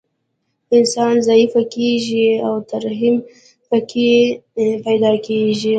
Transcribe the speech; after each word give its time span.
انسان 0.77 1.15
ضعیف 1.27 1.53
کیږي 1.73 2.27
او 2.47 2.53
ترحم 2.69 3.15
پکې 3.69 4.11
پیدا 4.85 5.11
کیږي 5.25 5.69